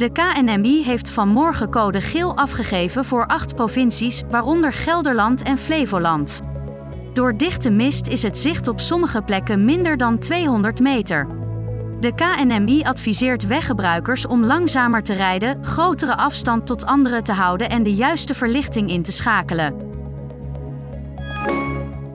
[0.00, 6.40] De KNMI heeft vanmorgen code geel afgegeven voor acht provincies, waaronder Gelderland en Flevoland.
[7.12, 11.28] Door dichte mist is het zicht op sommige plekken minder dan 200 meter.
[12.00, 17.82] De KNMI adviseert weggebruikers om langzamer te rijden, grotere afstand tot anderen te houden en
[17.82, 19.89] de juiste verlichting in te schakelen.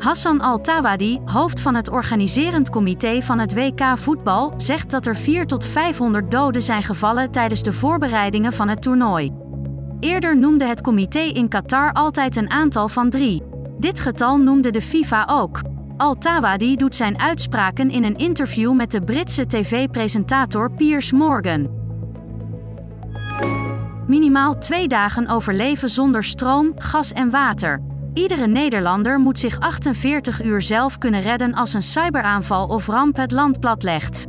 [0.05, 5.45] Hassan Al-Tawadi, hoofd van het organiserend comité van het WK voetbal, zegt dat er 4
[5.45, 9.31] tot 500 doden zijn gevallen tijdens de voorbereidingen van het toernooi.
[10.00, 13.44] Eerder noemde het comité in Qatar altijd een aantal van drie.
[13.80, 15.61] Dit getal noemde de FIFA ook.
[15.98, 21.70] Al-Tawadi doet zijn uitspraken in een interview met de Britse tv-presentator Piers Morgan.
[24.08, 27.95] Minimaal twee dagen overleven zonder stroom, gas en water.
[28.16, 33.31] Iedere Nederlander moet zich 48 uur zelf kunnen redden als een cyberaanval of ramp het
[33.31, 34.25] land platlegt.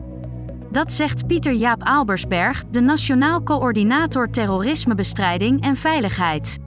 [0.71, 6.59] Dat zegt Pieter Jaap Albersberg, de Nationaal Coördinator Terrorismebestrijding en Veiligheid.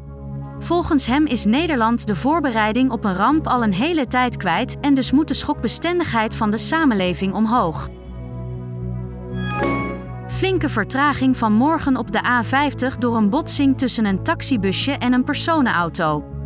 [0.60, 4.94] Volgens hem is Nederland de voorbereiding op een ramp al een hele tijd kwijt en
[4.94, 7.90] dus moet de schokbestendigheid van de samenleving omhoog.
[10.28, 15.24] Flinke vertraging van morgen op de A50 door een botsing tussen een taxibusje en een
[15.24, 16.38] personenauto.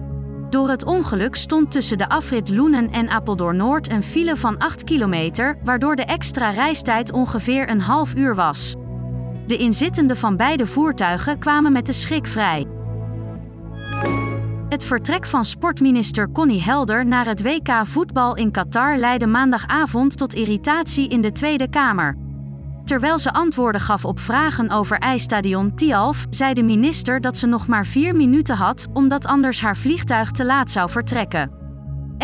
[0.54, 4.84] Door het ongeluk stond tussen de afrit Loenen en Apeldoorn Noord een file van 8
[4.84, 8.76] kilometer, waardoor de extra reistijd ongeveer een half uur was.
[9.48, 12.68] De inzittenden van beide voertuigen kwamen met de schrik vrij.
[14.70, 20.34] Het vertrek van sportminister Connie Helder naar het WK voetbal in Qatar leidde maandagavond tot
[20.34, 22.23] irritatie in de Tweede Kamer.
[22.86, 27.68] Terwijl ze antwoorden gaf op vragen over ijsstadion Tialf, zei de minister dat ze nog
[27.68, 31.52] maar vier minuten had, omdat anders haar vliegtuig te laat zou vertrekken.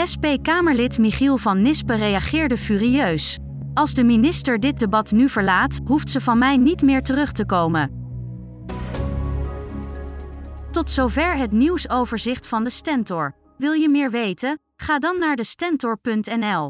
[0.03, 3.37] SP-Kamerlid Michiel van Nispen reageerde furieus.
[3.73, 7.45] Als de minister dit debat nu verlaat, hoeft ze van mij niet meer terug te
[7.45, 7.97] komen.
[10.71, 13.35] Tot zover het nieuwsoverzicht van de Stentor.
[13.57, 14.59] Wil je meer weten?
[14.75, 16.69] Ga dan naar de Stentor.nl.